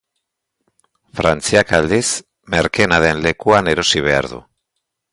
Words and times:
Frantziak 1.19 1.75
aldiz 1.79 2.09
merkeena 2.57 3.01
den 3.07 3.25
lekuan 3.29 3.73
erosi 3.75 4.07
behar 4.11 4.33
du. 4.35 4.43